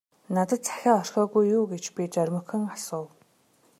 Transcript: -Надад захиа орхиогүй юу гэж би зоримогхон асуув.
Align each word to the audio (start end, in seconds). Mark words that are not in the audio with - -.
-Надад 0.35 0.61
захиа 0.69 0.93
орхиогүй 1.01 1.43
юу 1.57 1.63
гэж 1.73 1.85
би 1.95 2.03
зоримогхон 2.13 2.63
асуув. 2.75 3.11